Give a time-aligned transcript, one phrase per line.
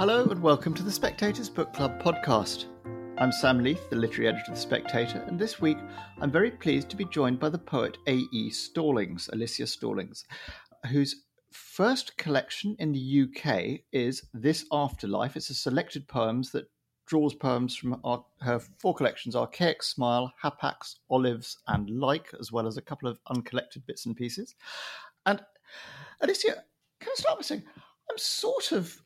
[0.00, 2.64] Hello and welcome to the Spectator's Book Club podcast.
[3.18, 5.76] I'm Sam Leith, the literary editor of The Spectator, and this week
[6.22, 8.48] I'm very pleased to be joined by the poet A.E.
[8.48, 10.24] Stallings, Alicia Stallings,
[10.86, 15.36] whose first collection in the UK is This Afterlife.
[15.36, 16.70] It's a selected poems that
[17.06, 22.66] draws poems from our, her four collections Archaic Smile, Hapax, Olives, and Like, as well
[22.66, 24.54] as a couple of uncollected bits and pieces.
[25.26, 25.42] And
[26.22, 26.64] Alicia,
[27.00, 27.64] can I start by saying
[28.10, 28.98] I'm sort of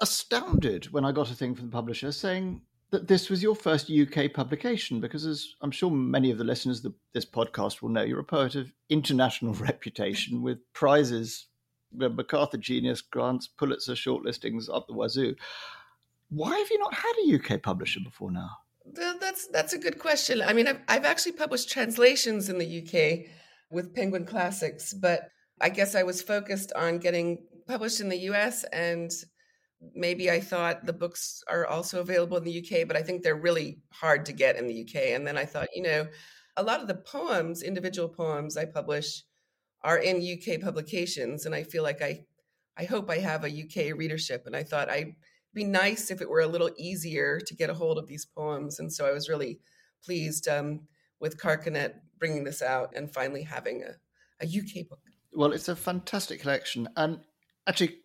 [0.00, 3.90] astounded when I got a thing from the publisher saying that this was your first
[3.90, 8.02] UK publication, because as I'm sure many of the listeners of this podcast will know,
[8.02, 11.46] you're a poet of international reputation with prizes,
[11.92, 15.34] MacArthur Genius grants, Pulitzer shortlistings up the wazoo.
[16.30, 18.50] Why have you not had a UK publisher before now?
[18.92, 20.42] That's that's a good question.
[20.42, 23.30] I mean, I've, I've actually published translations in the UK
[23.70, 28.64] with Penguin Classics, but I guess I was focused on getting published in the US
[28.72, 29.10] and
[29.94, 33.34] maybe I thought the books are also available in the UK, but I think they're
[33.34, 35.14] really hard to get in the UK.
[35.14, 36.06] And then I thought, you know,
[36.56, 39.22] a lot of the poems, individual poems I publish
[39.82, 42.24] are in UK publications and I feel like I
[42.76, 45.14] I hope I have a UK readership and I thought I'd
[45.52, 48.78] be nice if it were a little easier to get a hold of these poems
[48.78, 49.60] and so I was really
[50.04, 50.82] pleased um,
[51.18, 55.00] with Carcanet bringing this out and finally having a, a UK book.
[55.32, 57.20] Well, it's a fantastic collection and
[57.66, 57.98] actually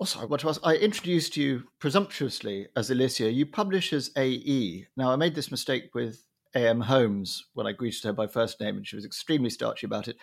[0.00, 0.60] also, to ask.
[0.64, 3.30] I introduced you presumptuously as Alicia.
[3.30, 4.86] You publish as AE.
[4.96, 6.80] Now, I made this mistake with A.M.
[6.80, 10.16] Homes when I greeted her by first name, and she was extremely starchy about it.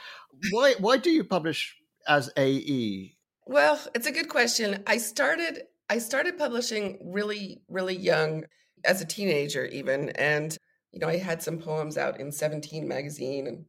[0.49, 0.73] Why?
[0.79, 3.17] why do you publish as AE?
[3.45, 4.83] Well, it's a good question.
[4.87, 5.61] I started.
[5.89, 8.45] I started publishing really, really young,
[8.83, 10.57] as a teenager, even, and
[10.91, 13.65] you know, I had some poems out in Seventeen magazine, and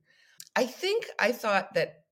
[0.56, 2.04] I think I thought that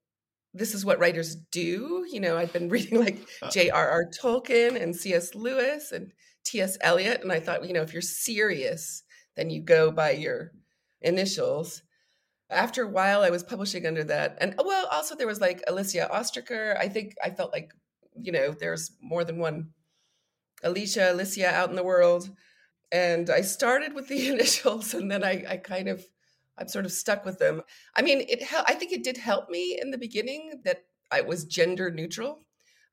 [0.57, 2.07] this is what writers do.
[2.11, 3.51] You know, I'd been reading like uh.
[3.51, 4.11] J.R.R.
[4.21, 5.35] Tolkien and C.S.
[5.35, 6.13] Lewis and
[6.45, 6.79] T.S.
[6.81, 9.03] Eliot, and I thought, you know, if you're serious,
[9.37, 10.53] then you go by your
[11.01, 11.83] initials.
[12.49, 16.09] After a while, I was publishing under that, and well, also there was like Alicia
[16.11, 16.77] Ostriker.
[16.79, 17.73] I think I felt like,
[18.15, 19.71] you know, there's more than one
[20.63, 22.31] Alicia, Alicia out in the world,
[22.93, 26.05] and I started with the initials, and then I, I kind of
[26.59, 27.63] I'm sort of stuck with them.
[27.95, 28.43] I mean, it.
[28.53, 32.45] I think it did help me in the beginning that I was gender neutral.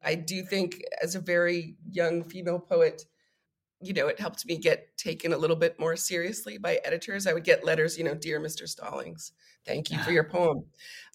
[0.03, 3.03] I do think, as a very young female poet,
[3.81, 7.27] you know, it helped me get taken a little bit more seriously by editors.
[7.27, 8.67] I would get letters, you know, dear Mr.
[8.67, 9.33] Stallings,
[9.65, 10.65] thank you for your poem.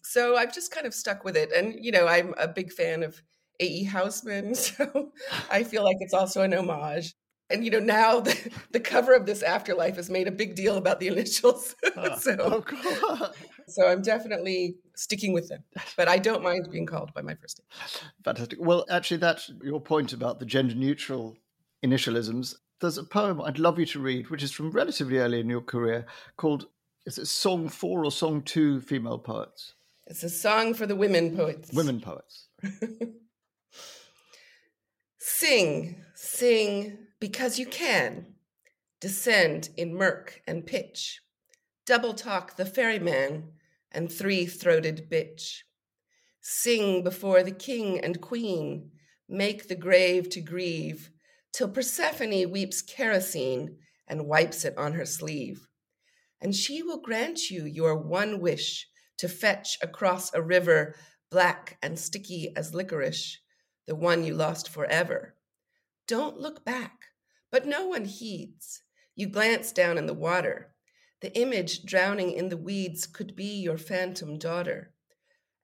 [0.03, 3.03] So I've just kind of stuck with it, and you know, I'm a big fan
[3.03, 3.22] of
[3.60, 3.86] A.E.
[3.86, 5.12] Housman, so
[5.50, 7.15] I feel like it's also an homage
[7.50, 10.76] and you know now the, the cover of this afterlife has made a big deal
[10.76, 11.75] about the initials.
[12.19, 13.32] So, oh,
[13.66, 15.64] so i'm definitely sticking with them
[15.97, 17.66] but i don't mind being called by my first name.
[18.25, 18.59] Fantastic.
[18.60, 21.36] Well actually that's your point about the gender neutral
[21.84, 22.54] initialisms.
[22.81, 25.60] There's a poem i'd love you to read which is from relatively early in your
[25.60, 26.66] career called
[27.06, 29.75] is it song for or song to female poets?
[30.06, 31.72] It's a song for the women poets.
[31.72, 32.48] Women poets.
[35.19, 38.27] Sing sing because you can.
[39.01, 41.21] Descend in murk and pitch.
[41.87, 43.53] Double talk the ferryman
[43.93, 45.61] and three throated bitch.
[46.41, 48.91] Sing before the king and queen.
[49.28, 51.11] Make the grave to grieve
[51.53, 55.69] till Persephone weeps kerosene and wipes it on her sleeve.
[56.41, 58.87] And she will grant you your one wish
[59.19, 60.95] to fetch across a river
[61.31, 63.39] black and sticky as licorice,
[63.87, 65.34] the one you lost forever.
[66.07, 67.08] Don't look back.
[67.50, 68.82] But no one heeds.
[69.14, 70.72] You glance down in the water.
[71.20, 74.92] The image drowning in the weeds could be your phantom daughter.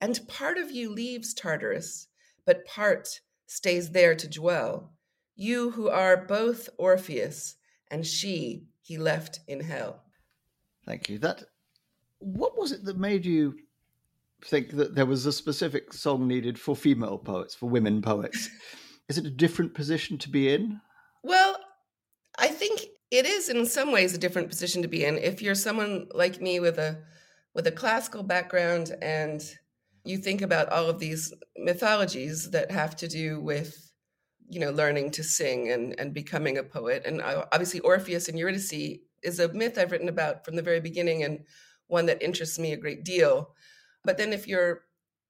[0.01, 2.09] And part of you leaves Tartarus,
[2.45, 4.93] but part stays there to dwell.
[5.37, 7.57] You who are both Orpheus
[7.89, 10.03] and she he left in hell.
[10.85, 11.19] Thank you.
[11.19, 11.45] That
[12.19, 13.55] what was it that made you
[14.45, 18.51] think that there was a specific song needed for female poets, for women poets?
[19.09, 20.81] Is it a different position to be in?
[21.23, 21.57] Well,
[23.15, 25.17] it is in some ways a different position to be in.
[25.19, 26.99] If you're someone like me with a
[27.55, 29.41] with a classical background and
[30.05, 33.93] you think about all of these mythologies that have to do with
[34.49, 38.37] you know learning to sing and and becoming a poet and uh, obviously Orpheus and
[38.37, 41.45] Eurydice is a myth I've written about from the very beginning and
[41.87, 43.55] one that interests me a great deal.
[44.05, 44.83] But then if you're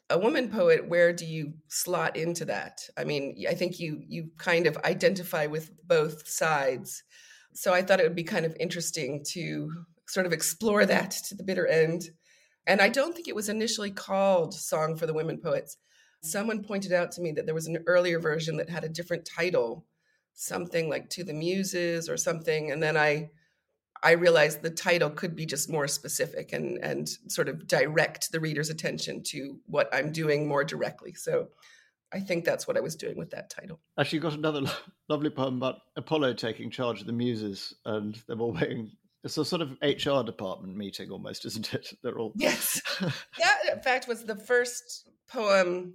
[0.09, 2.81] a woman poet, where do you slot into that?
[2.97, 7.03] I mean, I think you you kind of identify with both sides.
[7.55, 9.71] So I thought it would be kind of interesting to
[10.07, 12.11] sort of explore that to the bitter end.
[12.67, 15.77] And I don't think it was initially called Song for the Women Poets.
[16.23, 19.29] Someone pointed out to me that there was an earlier version that had a different
[19.37, 19.87] title
[20.35, 22.71] something like To the Muses or something.
[22.71, 23.31] And then I
[24.03, 28.41] I realized the title could be just more specific and and sort of direct the
[28.41, 31.15] reader's attention to what I'm doing more directly.
[31.15, 31.49] So
[32.15, 33.81] I think that's what I was doing with that title.
[33.99, 34.71] Actually, got another lo-
[35.09, 38.93] lovely poem about Apollo taking charge of the muses and they're all being.
[39.25, 41.93] It's a sort of HR department meeting almost, isn't it?
[42.03, 42.33] They're all.
[42.39, 42.81] Yes.
[43.01, 45.95] that, in fact, was the first poem,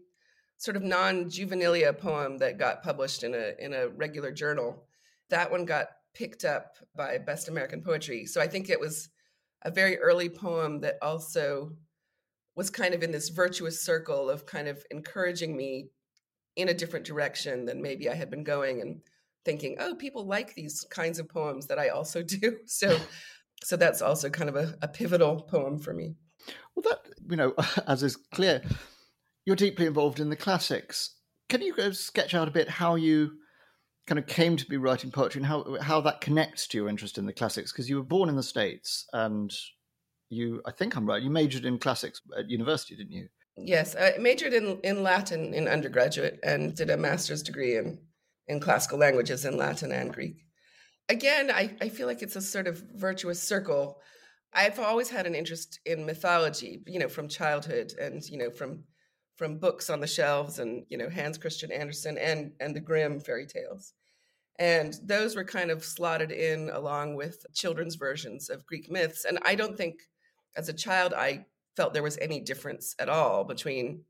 [0.57, 4.83] sort of non juvenilia poem that got published in a, in a regular journal.
[5.30, 8.25] That one got picked up by Best American Poetry.
[8.25, 9.10] So I think it was
[9.62, 11.74] a very early poem that also
[12.56, 15.92] was kind of in this virtuous circle of kind of encouraging me
[16.59, 19.01] in a different direction than maybe I had been going and
[19.45, 22.57] thinking, oh, people like these kinds of poems that I also do.
[22.65, 23.00] So
[23.63, 26.15] so that's also kind of a, a pivotal poem for me.
[26.75, 27.53] Well that you know,
[27.88, 28.61] as is clear,
[29.45, 31.15] you're deeply involved in the classics.
[31.50, 33.31] Can you go sketch out a bit how you
[34.09, 37.19] kind of came to be writing poetry and how how that connects to your interest
[37.19, 39.53] in the classics because you were born in the states and
[40.29, 43.27] you I think I'm right you majored in classics at university didn't you
[43.65, 48.00] Yes I majored in in Latin in undergraduate and did a master's degree in
[48.47, 50.45] in classical languages in Latin and Greek.
[51.07, 54.00] Again I I feel like it's a sort of virtuous circle.
[54.53, 58.83] I've always had an interest in mythology you know from childhood and you know from
[59.35, 63.19] from books on the shelves and you know Hans Christian Andersen and and the Grimm
[63.19, 63.94] fairy tales.
[64.59, 69.23] And those were kind of slotted in along with children's versions of Greek myths.
[69.23, 70.01] And I don't think
[70.57, 71.45] as a child I
[71.75, 74.04] felt there was any difference at all between,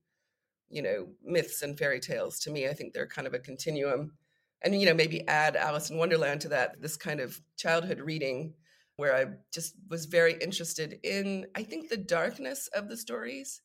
[0.69, 2.39] you know, myths and fairy tales.
[2.39, 4.13] To me, I think they're kind of a continuum.
[4.61, 8.53] And, you know, maybe add Alice in Wonderland to that, this kind of childhood reading
[8.97, 13.61] where I just was very interested in, I think, the darkness of the stories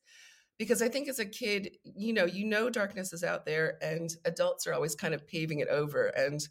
[0.59, 4.15] because I think as a kid, you know, you know darkness is out there and
[4.25, 6.47] adults are always kind of paving it over and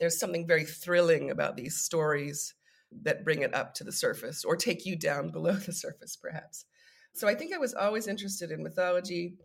[0.00, 2.54] there's something very thrilling about these stories
[3.02, 6.64] that bring it up to the surface or take you down below the surface perhaps.
[7.14, 9.36] So I think I was always interested in mythology.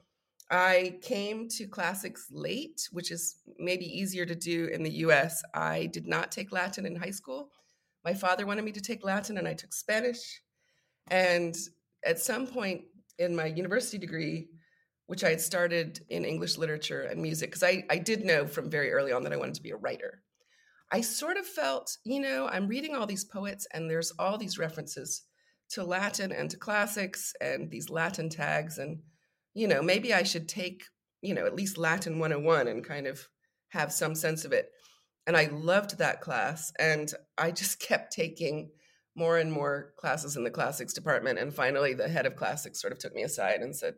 [0.49, 5.43] I came to classics late, which is maybe easier to do in the US.
[5.53, 7.51] I did not take Latin in high school.
[8.03, 10.41] My father wanted me to take Latin and I took Spanish.
[11.11, 11.55] And
[12.03, 12.81] at some point
[13.19, 14.47] in my university degree,
[15.05, 18.71] which I had started in English literature and music, because I, I did know from
[18.71, 20.23] very early on that I wanted to be a writer.
[20.91, 24.57] I sort of felt, you know, I'm reading all these poets and there's all these
[24.57, 25.25] references
[25.71, 28.77] to Latin and to classics and these Latin tags.
[28.77, 28.99] And,
[29.53, 30.83] you know, maybe I should take,
[31.21, 33.27] you know, at least Latin 101 and kind of
[33.69, 34.71] have some sense of it.
[35.27, 36.71] And I loved that class.
[36.79, 38.71] And I just kept taking
[39.15, 41.39] more and more classes in the classics department.
[41.39, 43.95] And finally, the head of classics sort of took me aside and said,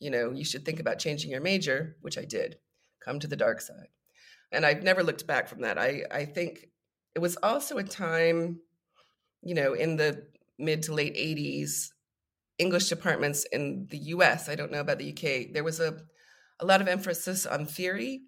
[0.00, 2.56] you know, you should think about changing your major, which I did.
[3.04, 3.88] Come to the dark side.
[4.50, 5.78] And I've never looked back from that.
[5.78, 6.68] I, I think
[7.14, 8.60] it was also a time,
[9.42, 10.26] you know, in the
[10.62, 11.88] mid to late 80s,
[12.58, 15.98] English departments in the US, I don't know about the UK, there was a,
[16.60, 18.22] a lot of emphasis on theory.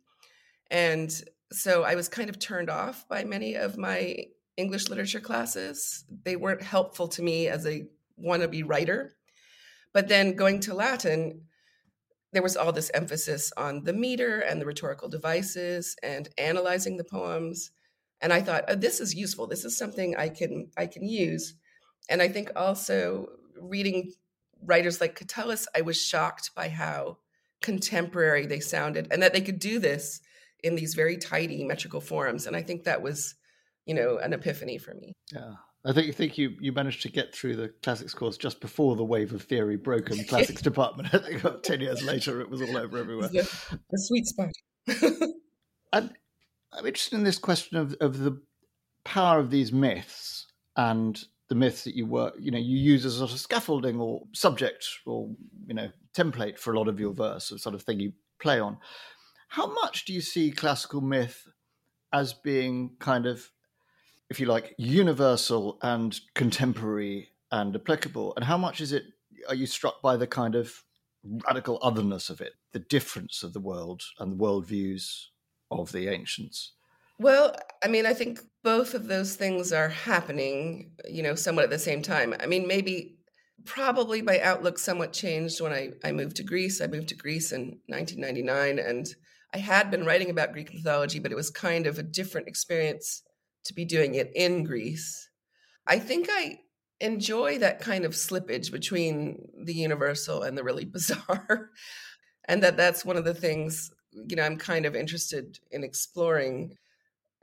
[0.71, 1.11] And
[1.53, 4.17] so I was kind of turned off by many of my
[4.57, 6.05] English literature classes.
[6.25, 7.87] They weren't helpful to me as a
[8.21, 9.15] wannabe writer.
[9.93, 11.43] But then going to Latin,
[12.33, 17.05] there was all this emphasis on the meter and the rhetorical devices and analyzing the
[17.05, 17.71] poems.
[18.21, 19.47] And I thought, oh, this is useful.
[19.47, 21.55] This is something I can I can use.
[22.09, 23.29] And I think also
[23.61, 24.13] reading
[24.63, 27.19] writers like Catullus, I was shocked by how
[27.63, 30.21] contemporary they sounded and that they could do this
[30.63, 32.47] in these very tidy metrical forms.
[32.47, 33.35] And I think that was
[33.87, 35.17] you know, an epiphany for me.
[35.33, 35.55] Yeah.
[35.87, 38.97] I think you think you, you managed to get through the classics course just before
[38.97, 41.13] the wave of theory broke in the classics department.
[41.13, 43.29] I think about ten years later it was all over everywhere.
[43.29, 44.49] The, the sweet spot.
[45.93, 46.11] and
[46.73, 48.41] I'm interested in this question of, of the
[49.05, 53.17] power of these myths and the myths that you work, you know, you use as
[53.17, 55.29] a sort of scaffolding or subject or,
[55.67, 58.61] you know, template for a lot of your verse, or sort of thing you play
[58.61, 58.79] on.
[59.49, 61.47] How much do you see classical myth
[62.13, 63.51] as being kind of
[64.31, 68.33] if you like, universal and contemporary and applicable?
[68.37, 69.05] And how much is it?
[69.49, 70.83] Are you struck by the kind of
[71.47, 75.27] radical otherness of it, the difference of the world and the worldviews
[75.71, 76.73] of the ancients?
[77.19, 81.71] Well, I mean, I think both of those things are happening, you know, somewhat at
[81.71, 82.35] the same time.
[82.41, 83.17] I mean, maybe,
[83.65, 86.81] probably my outlook somewhat changed when I, I moved to Greece.
[86.83, 89.07] I moved to Greece in 1999, and
[89.55, 93.23] I had been writing about Greek mythology, but it was kind of a different experience
[93.65, 95.31] to be doing it in Greece.
[95.87, 96.61] I think I
[97.01, 101.71] enjoy that kind of slippage between the universal and the really bizarre.
[102.47, 106.77] and that that's one of the things, you know, I'm kind of interested in exploring.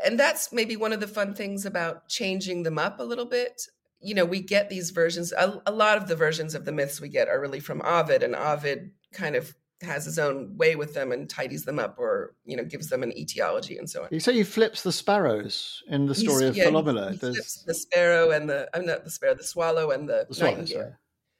[0.05, 3.63] And that's maybe one of the fun things about changing them up a little bit.
[3.99, 6.99] You know, we get these versions, a, a lot of the versions of the myths
[6.99, 10.93] we get are really from Ovid, and Ovid kind of has his own way with
[10.93, 14.09] them and tidies them up or you know gives them an etiology and so on
[14.11, 17.17] you say he flips the sparrows in the story He's, of yeah, philomela he, he
[17.17, 20.51] flips the sparrow and the i'm not the sparrow the swallow and the, the swallow,
[20.51, 20.93] nightingale sorry.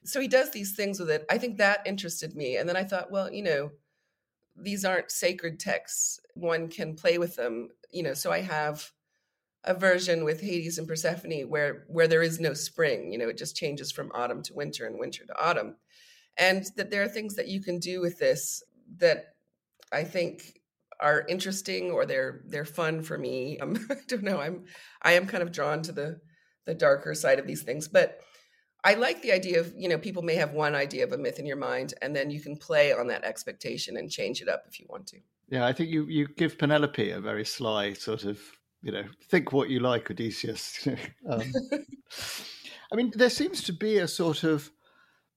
[0.03, 2.83] so he does these things with it i think that interested me and then i
[2.83, 3.71] thought well you know
[4.61, 8.91] these aren't sacred texts one can play with them you know so i have
[9.63, 13.37] a version with hades and persephone where where there is no spring you know it
[13.37, 15.75] just changes from autumn to winter and winter to autumn
[16.37, 18.63] and that there are things that you can do with this
[18.97, 19.35] that
[19.91, 20.59] I think
[20.99, 23.59] are interesting or they're they're fun for me.
[23.59, 24.39] Um, I don't know.
[24.39, 24.65] I'm
[25.01, 26.19] I am kind of drawn to the
[26.65, 28.21] the darker side of these things, but
[28.83, 31.39] I like the idea of you know people may have one idea of a myth
[31.39, 34.63] in your mind, and then you can play on that expectation and change it up
[34.67, 35.17] if you want to.
[35.49, 38.39] Yeah, I think you you give Penelope a very sly sort of
[38.81, 40.87] you know think what you like, Odysseus.
[41.29, 41.43] um,
[42.91, 44.71] I mean, there seems to be a sort of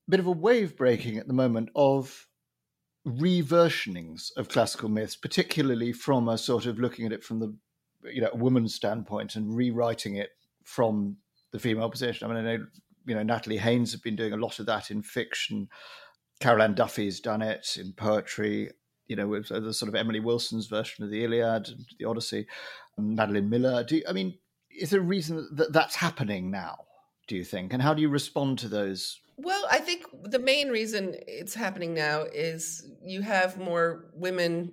[0.08, 2.26] bit of a wave breaking at the moment of
[3.06, 7.54] reversionings of classical myths, particularly from a sort of looking at it from the
[8.04, 10.30] you know woman's standpoint and rewriting it
[10.64, 11.16] from
[11.52, 12.28] the female position.
[12.30, 12.66] I mean, I know
[13.06, 15.68] you know Natalie Haynes have been doing a lot of that in fiction.
[16.40, 18.70] Carol Ann Duffy's done it in poetry.
[19.06, 22.06] You know, with uh, the sort of Emily Wilson's version of the Iliad and the
[22.06, 22.46] Odyssey.
[22.96, 23.84] and Madeline Miller.
[23.84, 24.38] Do you, I mean,
[24.70, 26.76] is there a reason that that's happening now?
[27.28, 30.68] Do you think, and how do you respond to those well, I think the main
[30.68, 34.72] reason it's happening now is you have more women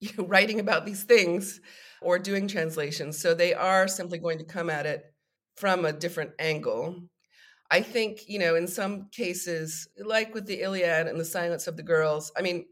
[0.00, 1.60] you know, writing about these things
[2.00, 3.18] or doing translations.
[3.18, 5.04] So they are simply going to come at it
[5.56, 7.02] from a different angle.
[7.70, 11.76] I think, you know, in some cases, like with the Iliad and the Silence of
[11.76, 12.66] the Girls, I mean,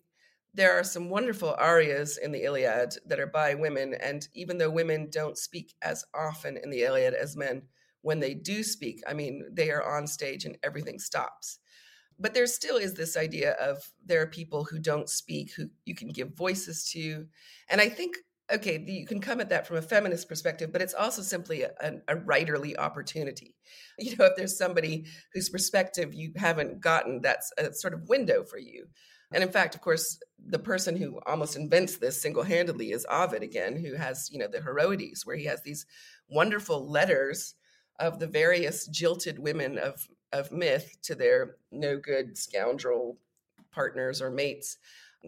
[0.54, 3.94] there are some wonderful arias in the Iliad that are by women.
[3.94, 7.62] And even though women don't speak as often in the Iliad as men,
[8.02, 11.60] when they do speak, I mean, they are on stage and everything stops.
[12.18, 15.94] But there still is this idea of there are people who don't speak, who you
[15.94, 17.26] can give voices to.
[17.68, 18.16] And I think,
[18.50, 21.72] okay, you can come at that from a feminist perspective, but it's also simply a,
[22.08, 23.54] a writerly opportunity.
[24.00, 28.44] You know, if there's somebody whose perspective you haven't gotten, that's a sort of window
[28.44, 28.86] for you.
[29.32, 33.42] And in fact, of course, the person who almost invents this single handedly is Ovid
[33.42, 35.84] again, who has, you know, the Heroides, where he has these
[36.28, 37.56] wonderful letters
[37.98, 43.18] of the various jilted women of of myth to their no good scoundrel
[43.72, 44.76] partners or mates.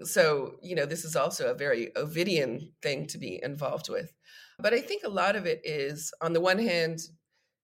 [0.04, 4.12] So, you know, this is also a very Ovidian thing to be involved with.
[4.58, 7.00] But I think a lot of it is, on the one hand,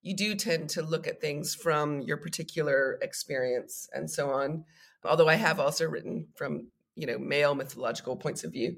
[0.02, 4.64] you do tend to look at things from your particular experience and so on.
[5.04, 8.76] Although I have also written from, you know, male mythological points of view.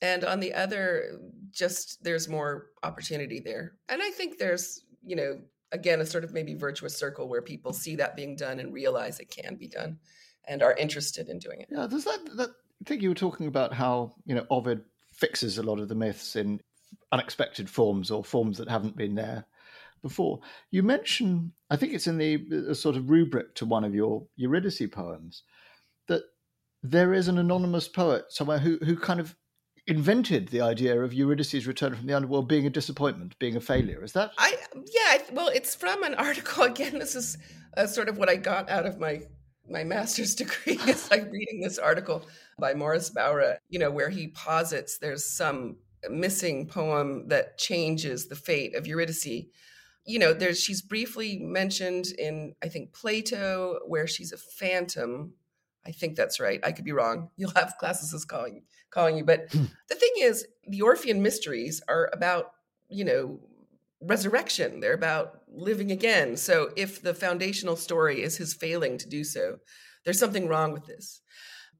[0.00, 3.74] And on the other, just there's more opportunity there.
[3.88, 5.38] And I think there's you know,
[5.72, 9.20] again, a sort of maybe virtuous circle where people see that being done and realize
[9.20, 9.98] it can be done
[10.46, 11.68] and are interested in doing it.
[11.70, 12.50] Yeah, does that, that
[12.82, 15.94] I think you were talking about how, you know, Ovid fixes a lot of the
[15.94, 16.60] myths in
[17.12, 19.46] unexpected forms or forms that haven't been there
[20.02, 20.40] before.
[20.72, 24.82] You mentioned, I think it's in the sort of rubric to one of your Eurydice
[24.90, 25.44] poems,
[26.08, 26.22] that
[26.82, 29.36] there is an anonymous poet somewhere who, who kind of
[29.86, 34.02] invented the idea of Eurydice's return from the underworld being a disappointment, being a failure.
[34.02, 34.32] Is that?
[34.38, 35.22] I yeah.
[35.32, 36.64] Well, it's from an article.
[36.64, 37.38] Again, this is
[37.76, 39.22] uh, sort of what I got out of my
[39.72, 40.78] my master's degree.
[40.86, 42.26] is like reading this article
[42.58, 43.56] by Maurice Bowra.
[43.68, 45.76] You know, where he posits there's some
[46.10, 49.46] missing poem that changes the fate of Eurydice.
[50.04, 55.34] You know, there's she's briefly mentioned in I think Plato, where she's a phantom
[55.86, 56.60] I think that's right.
[56.62, 57.30] I could be wrong.
[57.36, 59.24] You'll have classicists calling calling you.
[59.24, 59.64] But hmm.
[59.88, 62.52] the thing is, the Orphean mysteries are about,
[62.88, 63.40] you know,
[64.02, 64.80] resurrection.
[64.80, 66.36] They're about living again.
[66.36, 69.58] So if the foundational story is his failing to do so,
[70.04, 71.20] there's something wrong with this.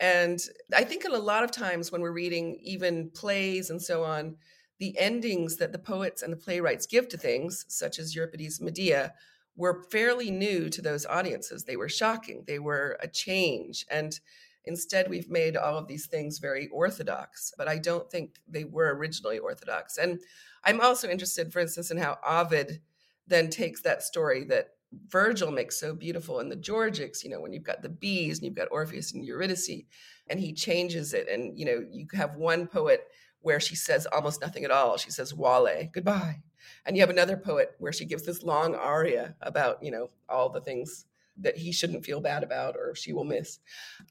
[0.01, 0.41] And
[0.75, 4.37] I think in a lot of times when we're reading even plays and so on,
[4.79, 9.13] the endings that the poets and the playwrights give to things, such as Euripides' Medea,
[9.57, 11.65] were fairly new to those audiences.
[11.65, 13.87] They were shocking, they were a change.
[13.91, 14.19] And
[14.65, 18.95] instead, we've made all of these things very orthodox, but I don't think they were
[18.95, 19.99] originally orthodox.
[19.99, 20.21] And
[20.65, 22.81] I'm also interested, for instance, in how Ovid
[23.27, 24.71] then takes that story that
[25.09, 28.47] Virgil makes so beautiful in the Georgics, you know, when you've got the bees and
[28.47, 29.85] you've got Orpheus and Eurydice,
[30.29, 31.29] and he changes it.
[31.29, 33.07] And, you know, you have one poet
[33.41, 34.97] where she says almost nothing at all.
[34.97, 36.43] She says, Vale, goodbye.
[36.85, 40.49] And you have another poet where she gives this long aria about, you know, all
[40.49, 41.07] the things
[41.39, 43.59] that he shouldn't feel bad about or she will miss.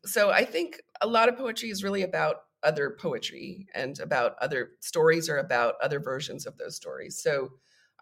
[0.05, 4.71] So I think a lot of poetry is really about other poetry and about other
[4.81, 7.21] stories or about other versions of those stories.
[7.21, 7.49] So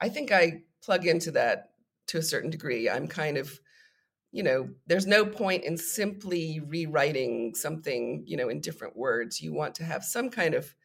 [0.01, 1.71] I think I plug into that
[2.07, 2.89] to a certain degree.
[2.89, 3.59] I'm kind of,
[4.31, 9.41] you know, there's no point in simply rewriting something, you know, in different words.
[9.41, 10.75] You want to have some kind of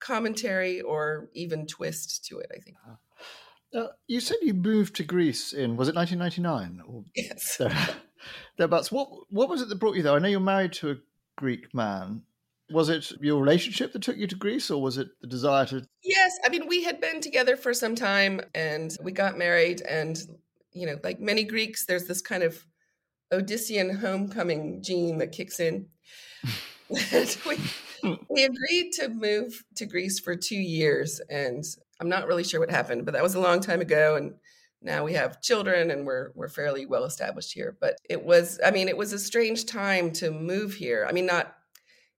[0.00, 2.76] commentary or even twist to it, I think.
[2.84, 2.96] Uh-huh.
[3.74, 7.60] Uh, you said you moved to Greece in was it 1999 or yes.
[8.56, 8.92] thereabouts?
[8.92, 10.12] What what was it that brought you there?
[10.12, 10.96] I know you're married to a
[11.36, 12.22] Greek man.
[12.70, 15.86] Was it your relationship that took you to Greece, or was it the desire to?
[16.02, 20.18] Yes, I mean we had been together for some time, and we got married, and
[20.72, 22.64] you know, like many Greeks, there's this kind of
[23.32, 25.86] Odyssean homecoming gene that kicks in.
[26.88, 27.58] we,
[28.28, 31.64] we agreed to move to Greece for two years, and
[32.00, 34.34] I'm not really sure what happened, but that was a long time ago, and
[34.84, 37.76] now we have children and we're we're fairly well established here.
[37.80, 41.06] But it was, I mean, it was a strange time to move here.
[41.08, 41.54] I mean, not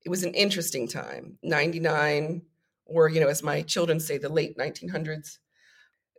[0.04, 1.38] it was an interesting time.
[1.42, 2.42] 99
[2.84, 5.38] or you know, as my children say, the late 1900s.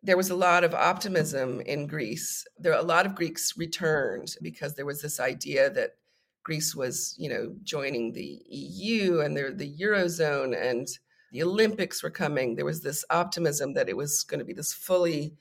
[0.04, 2.46] There was a lot of optimism in Greece.
[2.58, 5.96] There a lot of Greeks returned because there was this idea that
[6.44, 10.88] Greece was, you know, joining the EU and the eurozone and
[11.32, 12.56] the Olympics were coming.
[12.56, 15.36] There was this optimism that it was going to be this fully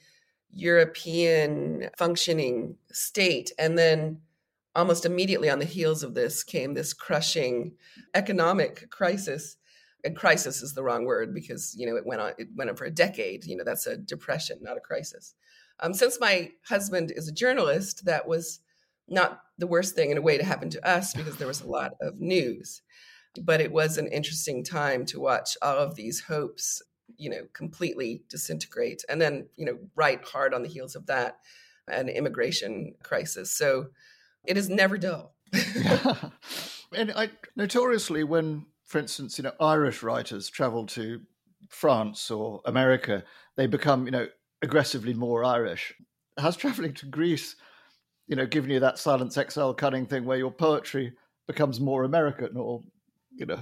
[0.52, 3.52] European functioning state.
[3.58, 4.20] And then
[4.74, 7.72] almost immediately on the heels of this came this crushing
[8.14, 9.56] economic crisis.
[10.04, 12.76] And crisis is the wrong word because you know it went on it went on
[12.76, 13.44] for a decade.
[13.44, 15.34] You know that's a depression, not a crisis.
[15.80, 18.60] Um, since my husband is a journalist, that was
[19.08, 21.68] not the worst thing in a way to happen to us because there was a
[21.68, 22.82] lot of news.
[23.42, 26.82] But it was an interesting time to watch all of these hopes
[27.18, 29.04] you know, completely disintegrate.
[29.08, 31.38] And then, you know, right hard on the heels of that,
[31.88, 33.52] an immigration crisis.
[33.52, 33.86] So
[34.44, 35.34] it is never dull.
[36.94, 41.20] and I notoriously, when, for instance, you know, Irish writers travel to
[41.68, 43.24] France or America,
[43.56, 44.28] they become, you know,
[44.62, 45.94] aggressively more Irish.
[46.38, 47.56] Has traveling to Greece,
[48.26, 51.12] you know, given you that silence exile cunning thing where your poetry
[51.46, 52.82] becomes more American or,
[53.36, 53.60] you know,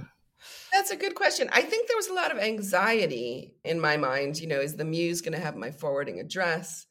[0.71, 1.49] that's a good question.
[1.51, 4.39] I think there was a lot of anxiety in my mind.
[4.39, 6.85] You know, is the muse going to have my forwarding address?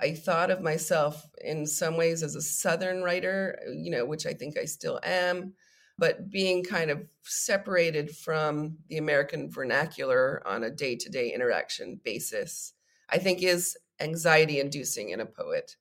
[0.00, 4.32] I thought of myself in some ways as a Southern writer, you know, which I
[4.32, 5.52] think I still am,
[5.98, 12.00] but being kind of separated from the American vernacular on a day to day interaction
[12.02, 12.72] basis,
[13.10, 15.76] I think is anxiety inducing in a poet.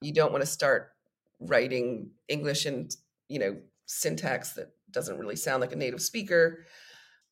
[0.00, 0.92] You don't want to start
[1.40, 2.94] writing English and,
[3.28, 3.56] you know,
[3.86, 6.64] syntax that doesn't really sound like a native speaker.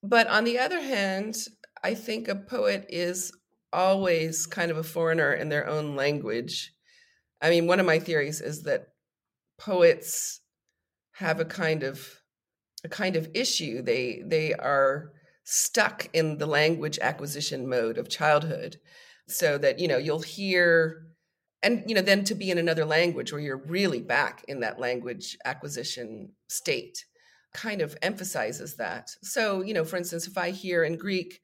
[0.03, 1.35] But on the other hand,
[1.83, 3.33] I think a poet is
[3.72, 6.72] always kind of a foreigner in their own language.
[7.42, 8.88] I mean, one of my theories is that
[9.59, 10.40] poets
[11.14, 12.07] have a kind of
[12.85, 13.83] a kind of issue.
[13.83, 15.12] They they are
[15.44, 18.77] stuck in the language acquisition mode of childhood.
[19.27, 21.07] So that, you know, you'll hear
[21.64, 24.79] and you know then to be in another language where you're really back in that
[24.79, 27.05] language acquisition state
[27.55, 31.40] kind of emphasizes that so you know for instance if i hear in greek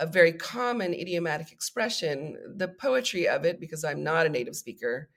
[0.00, 5.08] a very common idiomatic expression the poetry of it because i'm not a native speaker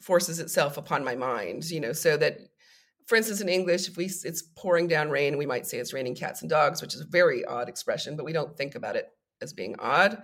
[0.00, 2.38] forces itself upon my mind you know so that
[3.06, 6.14] for instance in english if we it's pouring down rain we might say it's raining
[6.14, 9.08] cats and dogs which is a very odd expression but we don't think about it
[9.40, 10.22] as being odd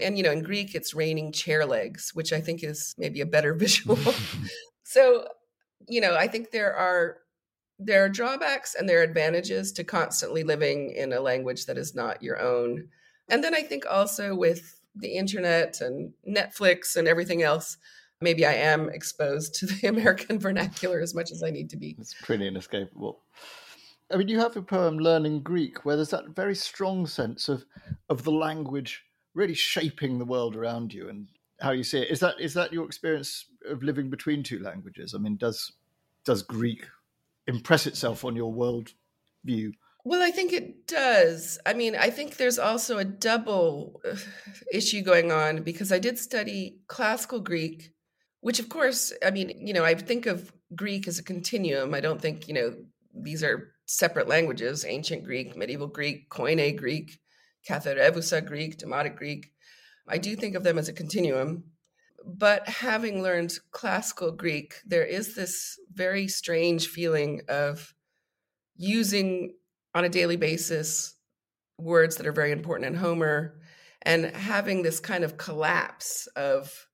[0.00, 3.26] and, you know, in Greek, it's raining chair legs, which I think is maybe a
[3.26, 3.98] better visual.
[4.84, 5.26] so,
[5.88, 7.18] you know, I think there are
[7.78, 11.94] there are drawbacks and there are advantages to constantly living in a language that is
[11.94, 12.88] not your own.
[13.28, 17.76] And then I think also with the internet and Netflix and everything else,
[18.20, 21.96] maybe I am exposed to the American vernacular as much as I need to be.
[21.98, 23.20] It's pretty inescapable.
[24.10, 27.64] I mean, you have a poem, Learning Greek, where there's that very strong sense of,
[28.08, 31.28] of the language really shaping the world around you and
[31.60, 32.10] how you see it.
[32.10, 35.14] Is that is that your experience of living between two languages?
[35.14, 35.72] I mean, does
[36.24, 36.86] does Greek
[37.48, 38.92] impress itself on your world
[39.44, 39.72] view?
[40.04, 41.58] Well, I think it does.
[41.66, 44.14] I mean, I think there's also a double uh,
[44.72, 47.90] issue going on because I did study classical Greek,
[48.40, 51.92] which, of course, I mean, you know, I think of Greek as a continuum.
[51.94, 52.76] I don't think, you know,
[53.12, 57.18] these are separate languages ancient Greek, medieval Greek, Koine Greek.
[57.68, 59.52] Katharevousa Greek, Demotic Greek.
[60.08, 61.64] I do think of them as a continuum.
[62.24, 67.94] But having learned classical Greek, there is this very strange feeling of
[68.76, 69.54] using
[69.94, 71.14] on a daily basis
[71.78, 73.60] words that are very important in Homer
[74.02, 76.88] and having this kind of collapse of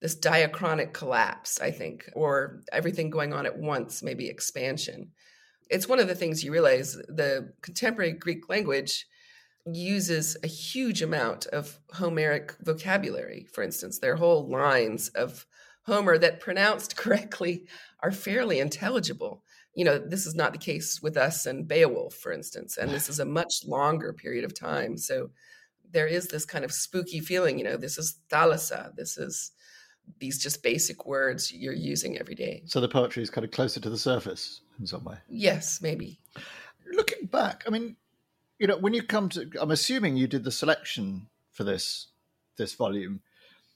[0.00, 5.12] this diachronic collapse, I think, or everything going on at once, maybe expansion.
[5.68, 9.06] it's one of the things you realize the contemporary Greek language
[9.66, 13.46] uses a huge amount of Homeric vocabulary.
[13.52, 15.46] For instance, there are whole lines of
[15.82, 17.66] Homer that pronounced correctly
[18.00, 19.42] are fairly intelligible.
[19.74, 23.08] You know, this is not the case with us and Beowulf, for instance, and this
[23.08, 24.96] is a much longer period of time.
[24.96, 25.30] So
[25.90, 29.52] there is this kind of spooky feeling, you know, this is thalassa, this is
[30.18, 32.62] these just basic words you're using every day.
[32.66, 35.16] So the poetry is kind of closer to the surface in some way.
[35.28, 36.20] Yes, maybe.
[36.92, 37.96] Looking back, I mean,
[38.58, 42.08] you know, when you come to, I'm assuming you did the selection for this
[42.56, 43.20] this volume.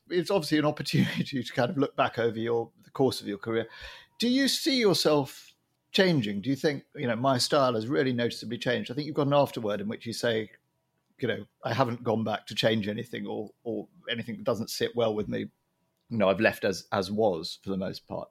[0.09, 3.39] It's obviously an opportunity to kind of look back over your the course of your
[3.39, 3.67] career.
[4.19, 5.53] Do you see yourself
[5.93, 6.41] changing?
[6.41, 8.91] Do you think you know my style has really noticeably changed?
[8.91, 10.51] I think you've got an afterword in which you say,
[11.19, 14.97] you know, I haven't gone back to change anything or or anything that doesn't sit
[14.97, 15.47] well with me.
[16.09, 18.29] You know, I've left as as was for the most part.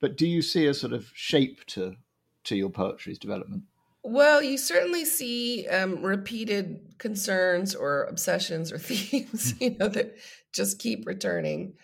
[0.00, 1.94] But do you see a sort of shape to
[2.44, 3.64] to your poetry's development?
[4.02, 10.16] Well, you certainly see um, repeated concerns or obsessions or themes, you know, that
[10.52, 11.74] just keep returning.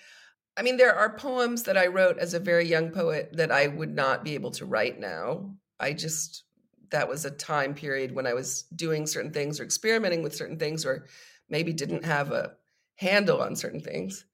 [0.56, 3.66] I mean, there are poems that I wrote as a very young poet that I
[3.66, 5.54] would not be able to write now.
[5.78, 6.44] I just,
[6.90, 10.58] that was a time period when I was doing certain things or experimenting with certain
[10.58, 11.06] things or
[11.50, 12.52] maybe didn't have a
[12.96, 14.24] handle on certain things.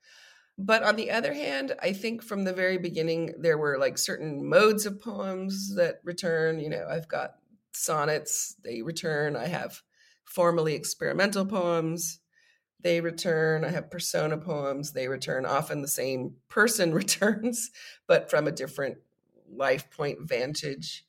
[0.57, 4.49] But on the other hand, I think from the very beginning, there were like certain
[4.49, 6.61] modes of poems that return.
[6.61, 7.35] You know, I've got
[7.73, 9.37] sonnets, they return.
[9.37, 9.81] I have
[10.25, 12.21] formally experimental poems,
[12.83, 13.65] they return.
[13.65, 15.47] I have persona poems, they return.
[15.47, 17.71] Often the same person returns,
[18.07, 18.99] but from a different
[19.51, 21.05] life point vantage.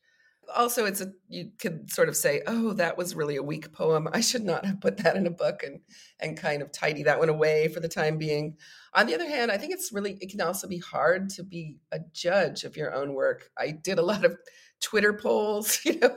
[0.53, 4.09] Also, it's a you could sort of say, "Oh, that was really a weak poem.
[4.11, 5.79] I should not have put that in a book," and
[6.19, 8.57] and kind of tidy that one away for the time being.
[8.93, 11.77] On the other hand, I think it's really it can also be hard to be
[11.93, 13.51] a judge of your own work.
[13.57, 14.35] I did a lot of
[14.83, 16.15] Twitter polls, you know,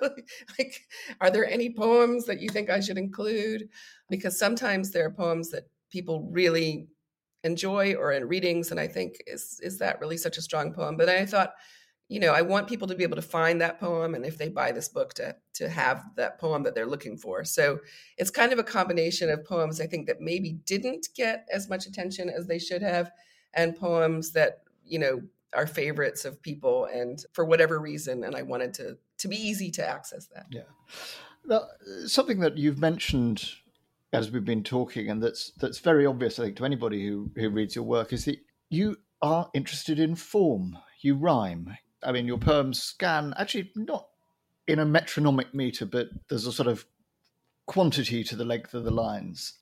[0.59, 0.87] like,
[1.21, 3.69] are there any poems that you think I should include?
[4.11, 6.89] Because sometimes there are poems that people really
[7.45, 10.97] enjoy or in readings, and I think, is is that really such a strong poem?
[10.97, 11.53] But I thought,
[12.09, 14.49] you know, I want people to be able to find that poem, and if they
[14.49, 17.45] buy this book, to to have that poem that they're looking for.
[17.45, 17.79] So
[18.19, 21.87] it's kind of a combination of poems I think that maybe didn't get as much
[21.87, 23.13] attention as they should have,
[23.55, 25.23] and poems that you know
[25.55, 29.71] are favorites of people and for whatever reason and i wanted to to be easy
[29.71, 30.47] to access that.
[30.51, 30.63] Yeah.
[31.45, 31.63] Now,
[32.07, 33.51] something that you've mentioned
[34.13, 37.51] as we've been talking and that's that's very obvious i think to anybody who who
[37.51, 38.39] reads your work is that
[38.71, 40.77] you are interested in form.
[41.01, 41.77] You rhyme.
[42.03, 44.09] I mean your poems scan actually not
[44.67, 46.87] in a metronomic meter but there's a sort of
[47.67, 49.55] quantity to the length of the lines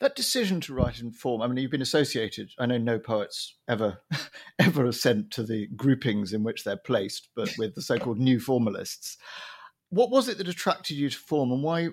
[0.00, 1.42] that decision to write in form.
[1.42, 2.50] I mean, you've been associated.
[2.58, 4.00] I know no poets ever
[4.58, 9.16] ever assent to the groupings in which they're placed, but with the so-called new formalists.
[9.90, 11.88] What was it that attracted you to form, and why?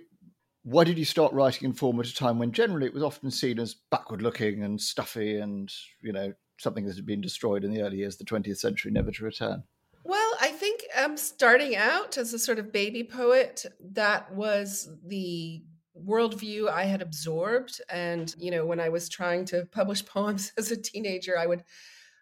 [0.63, 3.29] Why did you start writing in form at a time when generally it was often
[3.29, 7.81] seen as backward-looking and stuffy, and you know something that had been destroyed in the
[7.81, 9.63] early years of the 20th century, never to return?
[10.05, 15.63] Well, I think um, starting out as a sort of baby poet, that was the
[15.97, 17.81] worldview I had absorbed.
[17.89, 21.63] And, you know, when I was trying to publish poems as a teenager, I would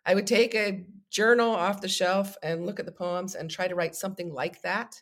[0.06, 3.70] I would take a journal off the shelf and look at the poems and try
[3.70, 5.02] to write something like that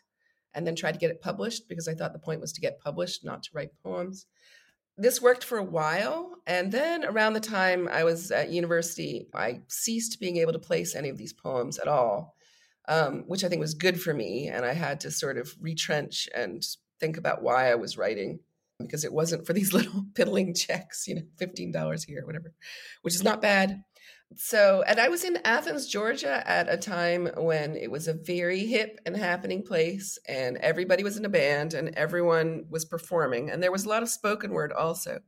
[0.54, 2.80] and then try to get it published because I thought the point was to get
[2.80, 4.26] published, not to write poems.
[4.96, 6.34] This worked for a while.
[6.46, 10.94] And then around the time I was at university, I ceased being able to place
[10.94, 12.36] any of these poems at all,
[12.88, 14.48] um, which I think was good for me.
[14.48, 16.62] And I had to sort of retrench and
[17.00, 18.40] think about why I was writing
[18.82, 22.52] because it wasn't for these little piddling checks, you know, $15 here, whatever,
[23.02, 23.82] which is not bad.
[24.34, 28.60] So, and I was in Athens, Georgia at a time when it was a very
[28.60, 33.62] hip and happening place, and everybody was in a band and everyone was performing, and
[33.62, 35.20] there was a lot of spoken word also.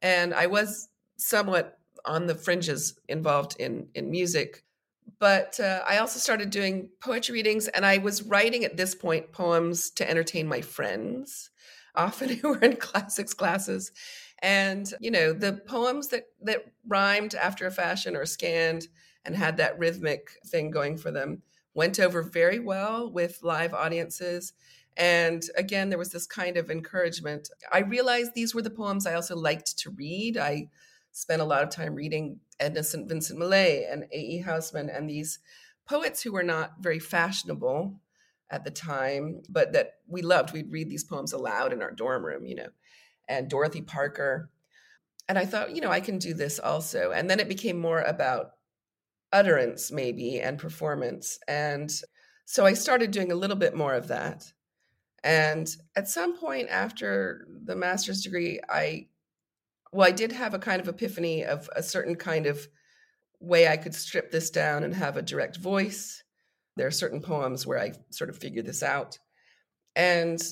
[0.00, 4.64] And I was somewhat on the fringes involved in in music
[5.18, 9.32] but uh, I also started doing poetry readings, and I was writing at this point
[9.32, 11.50] poems to entertain my friends
[11.94, 13.92] often who were in classics classes.
[14.40, 18.88] And, you know, the poems that, that rhymed after a fashion or scanned
[19.24, 21.42] and had that rhythmic thing going for them
[21.74, 24.52] went over very well with live audiences.
[24.96, 27.48] And again, there was this kind of encouragement.
[27.72, 30.36] I realized these were the poems I also liked to read.
[30.36, 30.68] I
[31.12, 33.08] spent a lot of time reading Edna St.
[33.08, 34.42] Vincent Millay and A.E.
[34.46, 35.38] Housman and these
[35.86, 38.00] poets who were not very fashionable
[38.52, 40.52] at the time, but that we loved.
[40.52, 42.68] We'd read these poems aloud in our dorm room, you know,
[43.28, 44.50] and Dorothy Parker.
[45.28, 47.10] And I thought, you know, I can do this also.
[47.10, 48.52] And then it became more about
[49.32, 51.38] utterance, maybe, and performance.
[51.48, 51.90] And
[52.44, 54.52] So I started doing a little bit more of that.
[55.24, 59.06] And at some point after the master's degree, I,
[59.92, 62.68] well, I did have a kind of epiphany of a certain kind of
[63.40, 66.22] way I could strip this down and have a direct voice.
[66.76, 69.18] There are certain poems where I sort of figured this out.
[69.94, 70.42] And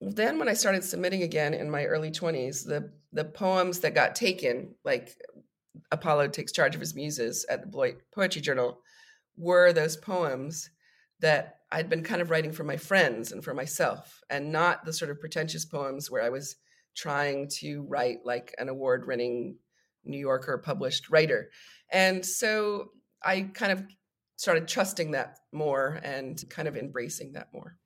[0.00, 4.14] then when I started submitting again in my early 20s, the the poems that got
[4.14, 5.16] taken, like
[5.90, 8.80] Apollo takes charge of his muses at the Beloit Poetry Journal,
[9.38, 10.68] were those poems
[11.20, 14.92] that I'd been kind of writing for my friends and for myself, and not the
[14.92, 16.56] sort of pretentious poems where I was
[16.94, 19.56] trying to write like an award winning
[20.04, 21.50] New Yorker published writer.
[21.90, 22.90] And so
[23.22, 23.84] I kind of
[24.36, 27.76] started trusting that more and kind of embracing that more.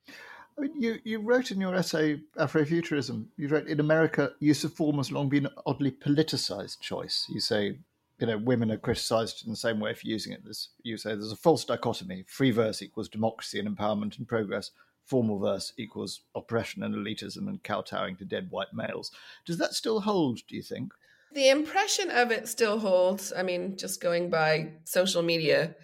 [0.59, 4.75] I mean, you, you wrote in your essay, Afrofuturism, you wrote, in America, use of
[4.75, 7.27] form has long been an oddly politicized choice.
[7.31, 7.79] You say,
[8.19, 10.45] you know, women are criticized in the same way for using it.
[10.45, 12.25] There's, you say there's a false dichotomy.
[12.27, 14.73] Free verse equals democracy and empowerment and progress.
[15.07, 19.11] Formal verse equals oppression and elitism and kowtowing to dead white males.
[19.47, 20.93] Does that still hold, do you think?
[21.33, 23.33] The impression of it still holds.
[23.33, 25.75] I mean, just going by social media,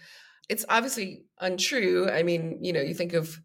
[0.49, 2.09] it's obviously untrue.
[2.09, 3.41] I mean, you know, you think of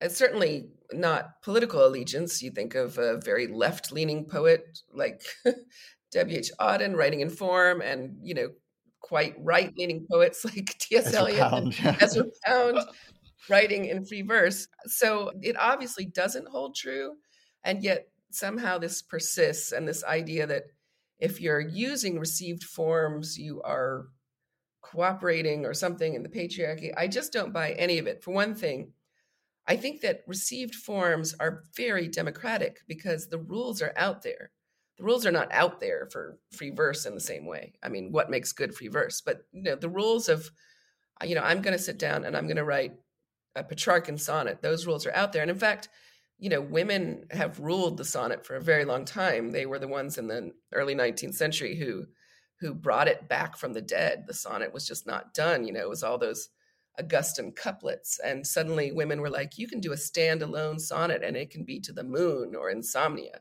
[0.00, 2.42] it's certainly not political allegiance.
[2.42, 5.22] You think of a very left leaning poet like
[6.12, 6.50] W.H.
[6.60, 8.48] Auden writing in form, and, you know,
[9.00, 11.14] quite right leaning poets like T.S.
[11.14, 12.78] Eliot and Ezra Pound
[13.48, 14.68] writing in free verse.
[14.86, 17.14] So it obviously doesn't hold true.
[17.64, 20.64] And yet somehow this persists, and this idea that
[21.18, 24.06] if you're using received forms, you are
[24.82, 26.92] cooperating or something in the patriarchy.
[26.96, 28.22] I just don't buy any of it.
[28.22, 28.92] For one thing,
[29.66, 34.50] I think that received forms are very democratic because the rules are out there.
[34.98, 37.74] The rules are not out there for free verse in the same way.
[37.82, 39.20] I mean, what makes good free verse?
[39.20, 40.50] But you know, the rules of,
[41.24, 42.92] you know, I'm going to sit down and I'm going to write
[43.54, 44.62] a Petrarchan sonnet.
[44.62, 45.88] Those rules are out there, and in fact,
[46.38, 49.52] you know, women have ruled the sonnet for a very long time.
[49.52, 52.06] They were the ones in the early 19th century who
[52.62, 54.24] who brought it back from the dead.
[54.28, 55.66] The sonnet was just not done.
[55.66, 56.48] You know, it was all those
[56.96, 58.20] Augustan couplets.
[58.24, 61.80] And suddenly women were like, you can do a standalone sonnet and it can be
[61.80, 63.40] to the moon or insomnia.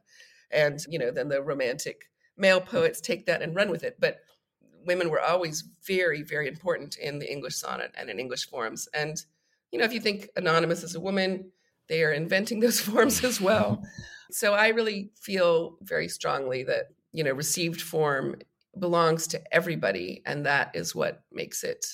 [0.49, 3.97] And, you know, then the romantic male poets take that and run with it.
[3.99, 4.21] But
[4.87, 8.89] women were always very, very important in the English sonnet and in English forms.
[8.91, 9.23] And,
[9.71, 11.51] you know, if you think anonymous as a woman,
[11.89, 13.83] they are inventing those forms as well.
[14.33, 18.35] So I really feel very strongly that, you know, received form
[18.79, 20.21] belongs to everybody.
[20.25, 21.85] And that is what makes it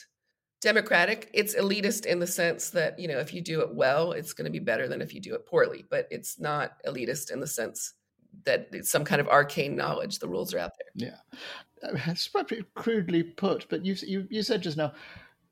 [0.62, 1.30] democratic.
[1.34, 4.46] It's elitist in the sense that you know if you do it well it's going
[4.46, 7.48] to be better than if you do it poorly but it's not elitist in the
[7.48, 7.94] sense
[8.44, 10.20] that it's some kind of arcane knowledge.
[10.20, 11.10] The rules are out there.
[11.10, 11.90] Yeah.
[12.08, 14.94] It's probably crudely put but you, you you said just now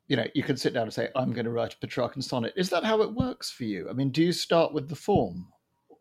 [0.08, 2.54] you know you can sit down and say i'm going to write a petrarchan sonnet.
[2.56, 3.88] Is that how it works for you?
[3.90, 5.48] I mean do you start with the form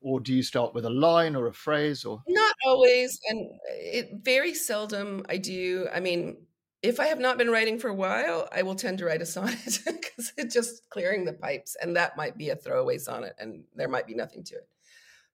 [0.05, 4.11] or do you start with a line or a phrase or not always and it
[4.23, 6.37] very seldom i do i mean
[6.85, 9.27] if I have not been writing for a while, I will tend to write a
[9.27, 11.79] sonnet because it's just clearing the pipes.
[11.81, 14.69] And that might be a throwaway sonnet and there might be nothing to it.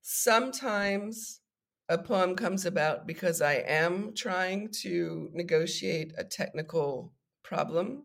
[0.01, 1.41] Sometimes
[1.89, 8.05] a poem comes about because I am trying to negotiate a technical problem.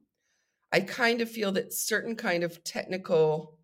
[0.72, 3.60] I kind of feel that certain kind of technical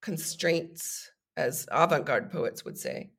[0.00, 3.10] constraints, as avant garde poets would say,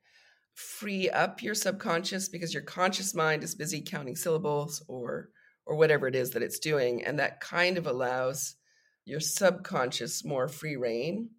[0.54, 5.30] free up your subconscious because your conscious mind is busy counting syllables or
[5.66, 7.06] or whatever it is that it's doing.
[7.06, 8.56] And that kind of allows
[9.06, 11.30] your subconscious more free reign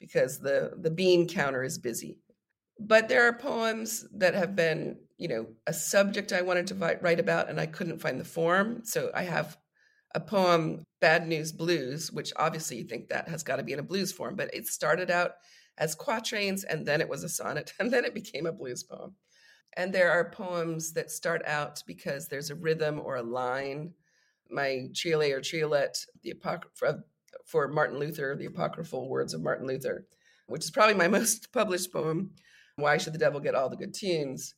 [0.00, 2.18] because the, the bean counter is busy.
[2.80, 7.20] But there are poems that have been, you know, a subject I wanted to write
[7.20, 8.80] about and I couldn't find the form.
[8.82, 9.56] So I have
[10.16, 13.78] a poem, Bad News Blues, which obviously you think that has got to be in
[13.78, 15.32] a blues form, but it started out
[15.78, 19.14] as quatrains and then it was a sonnet and then it became a blues poem.
[19.76, 23.92] And there are poems that start out because there's a rhythm or a line.
[24.50, 27.00] My Triole or Triolet, the apocrypha
[27.44, 30.06] for Martin Luther, the apocryphal words of Martin Luther,
[30.46, 32.30] which is probably my most published poem.
[32.76, 34.54] Why should the devil get all the good tunes?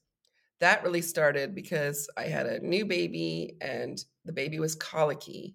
[0.61, 5.55] That really started because I had a new baby and the baby was colicky.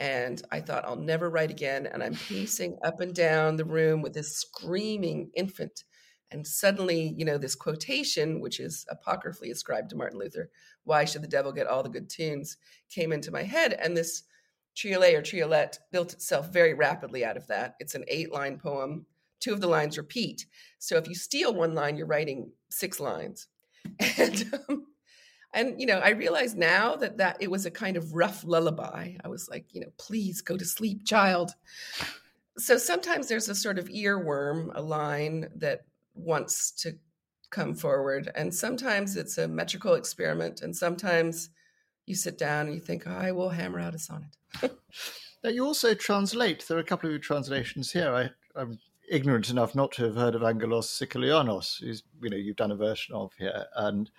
[0.00, 1.86] And I thought, I'll never write again.
[1.86, 5.84] And I'm pacing up and down the room with this screaming infant
[6.32, 10.50] and suddenly, you know, this quotation, which is apocryphally ascribed to Martin Luther,
[10.84, 12.56] why should the devil get all the good tunes,
[12.88, 13.72] came into my head.
[13.72, 14.22] And this
[14.76, 17.74] triolet or triolet built itself very rapidly out of that.
[17.80, 19.06] It's an eight line poem.
[19.40, 20.46] Two of the lines repeat.
[20.78, 23.48] So if you steal one line, you're writing six lines.
[24.18, 24.86] And, um,
[25.52, 29.16] and you know, I realize now that that it was a kind of rough lullaby.
[29.24, 31.52] I was like, you know, please go to sleep, child
[32.60, 35.84] So sometimes there's a sort of earworm, a line that
[36.14, 36.96] wants to
[37.50, 38.30] come forward.
[38.34, 40.60] And sometimes it's a metrical experiment.
[40.60, 41.50] And sometimes
[42.06, 44.36] you sit down and you think, oh, I will hammer out a sonnet.
[45.42, 46.66] now, you also translate.
[46.66, 48.12] There are a couple of translations here.
[48.14, 48.78] I, I'm
[49.10, 52.76] ignorant enough not to have heard of Angelos Sikelianos, who's you know you've done a
[52.76, 53.64] version of here.
[53.74, 54.10] And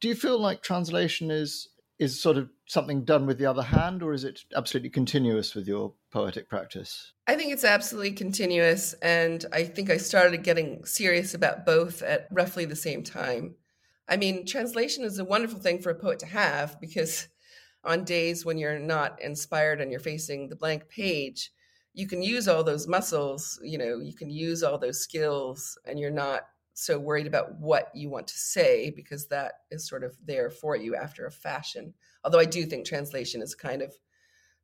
[0.00, 4.02] do you feel like translation is is sort of something done with the other hand,
[4.02, 7.12] or is it absolutely continuous with your poetic practice?
[7.26, 8.92] I think it's absolutely continuous.
[9.00, 13.54] And I think I started getting serious about both at roughly the same time.
[14.08, 17.28] I mean, translation is a wonderful thing for a poet to have because
[17.82, 21.50] on days when you're not inspired and you're facing the blank page,
[21.94, 25.98] you can use all those muscles, you know, you can use all those skills, and
[25.98, 26.42] you're not
[26.78, 30.76] so worried about what you want to say because that is sort of there for
[30.76, 31.94] you after a fashion.
[32.22, 33.94] Although I do think translation is kind of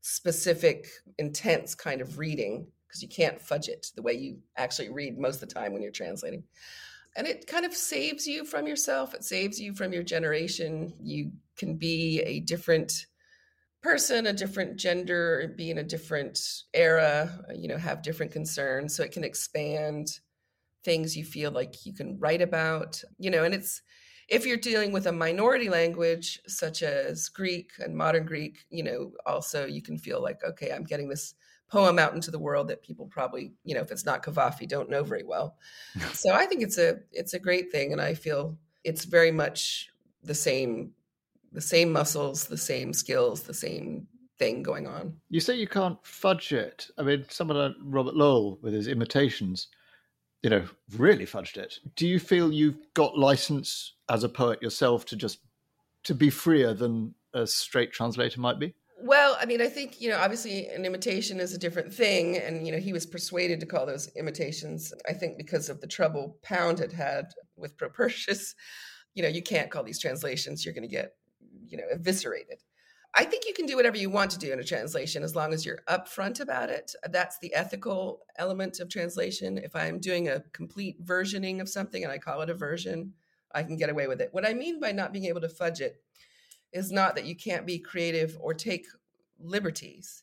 [0.03, 5.19] specific, intense kind of reading because you can't fudge it the way you actually read
[5.19, 6.45] most of the time when you're translating.
[7.17, 10.93] And it kind of saves you from yourself, it saves you from your generation.
[11.01, 13.07] You can be a different
[13.83, 16.39] person, a different gender, be in a different
[16.75, 18.95] era, you know, have different concerns.
[18.95, 20.21] So it can expand
[20.85, 23.83] things you feel like you can write about, you know, and it's
[24.29, 29.13] if you're dealing with a minority language such as Greek and modern Greek, you know,
[29.27, 31.35] also you can feel like, okay, I'm getting this
[31.69, 34.91] poem out into the world that people probably, you know, if it's not Cavafy, don't
[34.91, 35.57] know very well.
[36.13, 39.91] so I think it's a it's a great thing, and I feel it's very much
[40.23, 40.93] the same
[41.53, 44.07] the same muscles, the same skills, the same
[44.39, 45.15] thing going on.
[45.29, 46.89] You say you can't fudge it.
[46.99, 49.69] I mean, someone like Robert Lowell with his imitations
[50.43, 50.65] you know,
[50.97, 51.79] really fudged it.
[51.97, 55.39] Do you feel you've got license as a poet yourself to just
[56.05, 58.75] to be freer than a straight translator might be?
[59.05, 62.37] Well, I mean, I think, you know, obviously an imitation is a different thing.
[62.37, 65.89] And, you know, he was persuaded to call those imitations, I think, because of the
[65.89, 67.27] trouble Pound had had
[67.57, 68.55] with Propertius.
[69.15, 71.15] You know, you can't call these translations, you're going to get,
[71.67, 72.63] you know, eviscerated.
[73.15, 75.53] I think you can do whatever you want to do in a translation as long
[75.53, 76.95] as you're upfront about it.
[77.11, 79.59] That's the ethical element of translation.
[79.59, 83.13] If I'm doing a complete versioning of something and I call it a version,
[83.55, 84.31] I can get away with it.
[84.33, 86.03] What I mean by not being able to fudge it
[86.73, 88.87] is not that you can't be creative or take
[89.39, 90.23] liberties.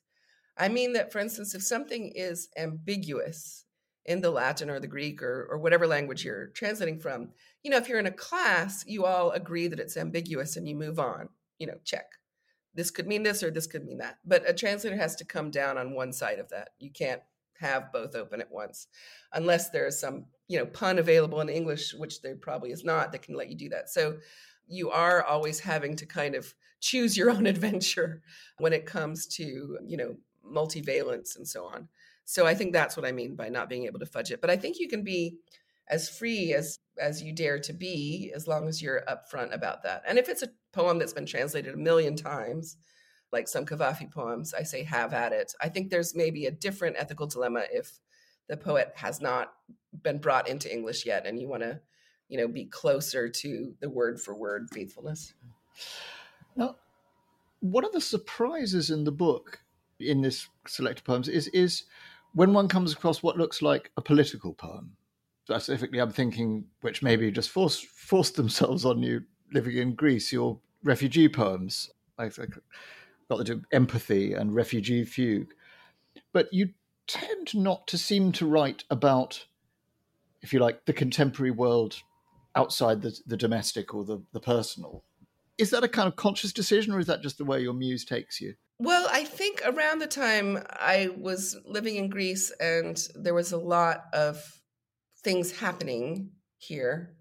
[0.58, 3.65] I mean that, for instance, if something is ambiguous
[4.04, 7.30] in the Latin or the Greek or, or whatever language you're translating from,
[7.62, 10.75] you know, if you're in a class, you all agree that it's ambiguous and you
[10.75, 12.06] move on, you know, check
[12.75, 14.17] this could mean this or this could mean that.
[14.25, 16.69] But a translator has to come down on one side of that.
[16.79, 17.21] You can't
[17.60, 18.88] have both open at once
[19.34, 23.12] unless there is some, you know, pun available in English, which there probably is not,
[23.12, 23.89] that can let you do that.
[23.89, 24.17] So
[24.67, 28.21] you are always having to kind of choose your own adventure
[28.58, 31.88] when it comes to, you know, multivalence and so on.
[32.25, 34.39] So I think that's what I mean by not being able to fudge it.
[34.39, 35.38] But I think you can be
[35.89, 40.04] as free as as you dare to be as long as you're upfront about that.
[40.08, 42.78] And if it's a poem that's been translated a million times,
[43.32, 45.54] like some Cavafy poems, I say have at it.
[45.62, 47.99] I think there's maybe a different ethical dilemma if
[48.47, 49.54] the poet has not
[50.04, 51.80] been brought into English yet and you want to,
[52.28, 55.34] you know, be closer to the word for word faithfulness.
[56.56, 56.75] Now,
[57.62, 59.60] one of the surprises in the book
[59.99, 61.84] in this selected poems is is
[62.34, 64.95] when one comes across what looks like a political poem.
[65.50, 70.60] Specifically, I'm thinking which maybe just forced forced themselves on you living in Greece, your
[70.84, 72.36] refugee poems, like
[73.30, 75.54] got the empathy and refugee fugue,
[76.34, 76.70] but you
[77.08, 79.46] tend not to seem to write about,
[80.42, 82.02] if you like, the contemporary world
[82.56, 85.04] outside the, the domestic or the, the personal.
[85.58, 88.06] Is that a kind of conscious decision, or is that just the way your muse
[88.06, 88.54] takes you?
[88.80, 93.58] Well, I think around the time I was living in Greece and there was a
[93.58, 94.59] lot of
[95.23, 97.15] things happening here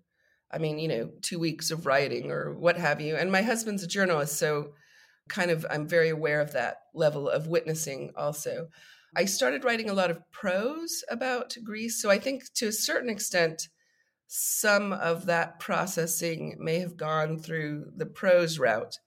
[0.51, 3.17] I mean, you know, two weeks of writing or what have you.
[3.17, 4.73] And my husband's a journalist, so
[5.29, 8.69] kind of I'm very aware of that level of witnessing also.
[9.17, 12.01] I started writing a lot of prose about Greece.
[12.01, 13.69] So I think to a certain extent,
[14.27, 18.99] some of that processing may have gone through the prose route.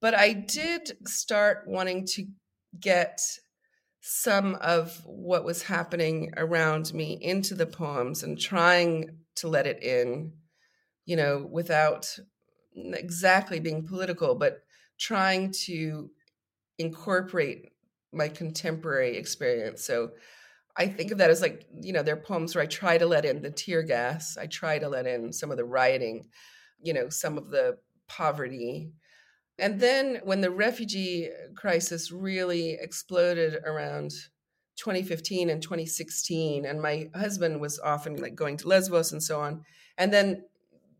[0.00, 2.26] But I did start wanting to
[2.78, 3.20] get
[4.10, 9.82] some of what was happening around me into the poems and trying to let it
[9.82, 10.32] in
[11.08, 12.18] you know, without
[12.76, 14.58] exactly being political, but
[14.98, 16.10] trying to
[16.78, 17.70] incorporate
[18.12, 19.82] my contemporary experience.
[19.82, 20.10] So
[20.76, 23.06] I think of that as like, you know, there are poems where I try to
[23.06, 26.28] let in the tear gas, I try to let in some of the rioting,
[26.82, 28.92] you know, some of the poverty.
[29.58, 34.12] And then when the refugee crisis really exploded around
[34.76, 39.64] 2015 and 2016 and my husband was often like going to lesbos and so on
[39.96, 40.44] and then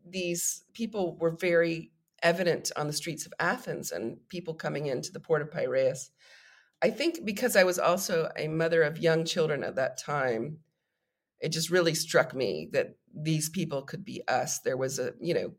[0.05, 1.91] these people were very
[2.21, 6.11] evident on the streets of athens and people coming into the port of piraeus.
[6.81, 10.57] I think because i was also a mother of young children at that time
[11.39, 14.59] it just really struck me that these people could be us.
[14.59, 15.51] There was a you know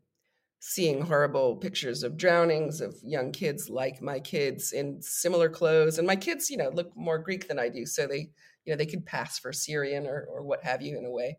[0.63, 5.97] seeing horrible pictures of drownings of young kids like my kids in similar clothes.
[5.97, 8.29] And my kids you know look more greek than i do so they
[8.63, 11.37] you know they could pass for syrian or, or what have you in a way.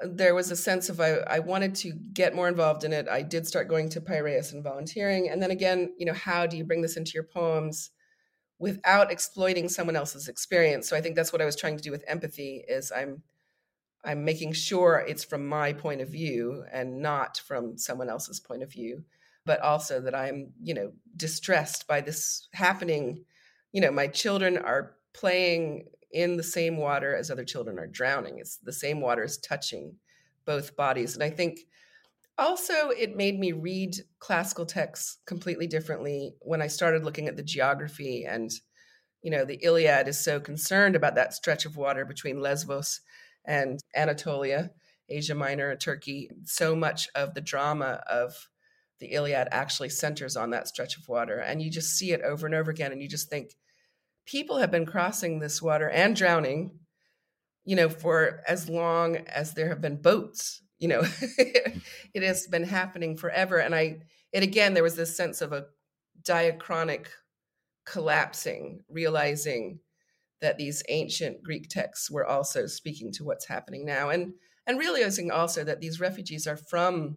[0.00, 3.08] There was a sense of I, I wanted to get more involved in it.
[3.08, 5.28] I did start going to piraeus and volunteering.
[5.28, 7.90] And then again you know how do you bring this into your poems
[8.60, 10.88] without exploiting someone else's experience?
[10.88, 13.24] So i think that's what i was trying to do with empathy is i'm
[14.06, 18.62] I'm making sure it's from my point of view and not from someone else's point
[18.62, 19.04] of view,
[19.44, 23.24] but also that I'm, you know, distressed by this happening.
[23.72, 28.38] You know, my children are playing in the same water as other children are drowning.
[28.38, 29.96] It's the same water is touching
[30.44, 31.14] both bodies.
[31.14, 31.58] And I think
[32.38, 37.42] also it made me read classical texts completely differently when I started looking at the
[37.42, 38.52] geography and
[39.22, 43.00] you know the Iliad is so concerned about that stretch of water between Lesbos
[43.46, 44.70] and Anatolia,
[45.08, 46.30] Asia Minor, and Turkey.
[46.44, 48.48] So much of the drama of
[48.98, 51.38] the Iliad actually centers on that stretch of water.
[51.38, 52.92] And you just see it over and over again.
[52.92, 53.54] And you just think
[54.26, 56.78] people have been crossing this water and drowning,
[57.64, 60.62] you know, for as long as there have been boats.
[60.78, 61.78] You know, mm-hmm.
[62.14, 63.58] it has been happening forever.
[63.58, 64.00] And I,
[64.32, 65.66] it again, there was this sense of a
[66.22, 67.06] diachronic
[67.84, 69.78] collapsing, realizing
[70.40, 74.34] that these ancient Greek texts were also speaking to what's happening now, and
[74.66, 77.16] and realizing also that these refugees are from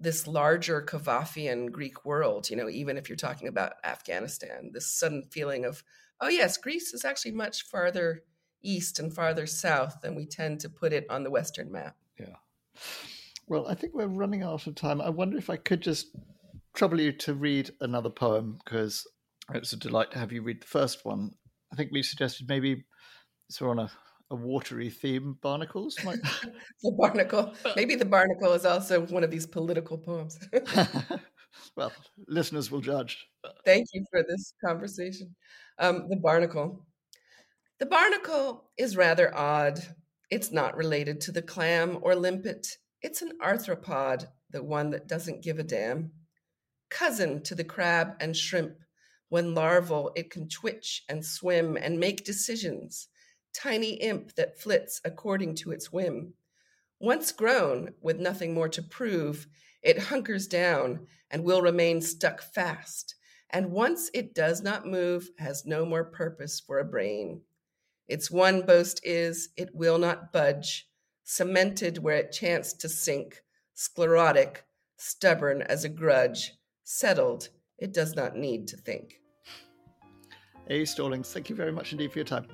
[0.00, 2.48] this larger Cavafian Greek world.
[2.48, 5.82] You know, even if you're talking about Afghanistan, this sudden feeling of
[6.20, 8.22] oh yes, Greece is actually much farther
[8.62, 11.96] east and farther south than we tend to put it on the Western map.
[12.18, 12.36] Yeah.
[13.46, 15.00] Well, I think we're running out of time.
[15.00, 16.08] I wonder if I could just
[16.74, 19.06] trouble you to read another poem because
[19.54, 21.32] it's a delight to have you read the first one.
[21.72, 22.84] I think we suggested maybe
[23.50, 23.90] so on a,
[24.30, 25.96] a watery theme, barnacles.
[26.04, 26.18] Might...
[26.82, 27.54] the barnacle.
[27.76, 30.38] Maybe the barnacle is also one of these political poems.
[31.76, 31.92] well,
[32.26, 33.26] listeners will judge.
[33.64, 35.34] Thank you for this conversation.
[35.78, 36.86] Um, the barnacle.
[37.78, 39.80] The barnacle is rather odd.
[40.30, 42.66] It's not related to the clam or limpet.
[43.02, 46.10] It's an arthropod, the one that doesn't give a damn.
[46.90, 48.74] Cousin to the crab and shrimp
[49.28, 53.08] when larval, it can twitch and swim and make decisions,
[53.54, 56.34] tiny imp that flits according to its whim.
[57.00, 59.46] Once grown, with nothing more to prove,
[59.82, 63.14] it hunkers down and will remain stuck fast.
[63.50, 67.42] And once it does not move, has no more purpose for a brain.
[68.08, 70.88] Its one boast is it will not budge,
[71.24, 73.42] cemented where it chanced to sink,
[73.74, 74.64] sclerotic,
[74.96, 76.54] stubborn as a grudge,
[76.84, 79.20] settled, it does not need to think.
[80.68, 80.84] A.
[80.84, 82.46] Stallings, thank you very much indeed for your time.